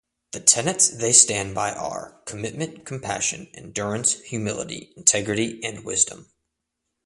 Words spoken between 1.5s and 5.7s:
by are: Commitment, Compassion, Endurance, Humility, Integrity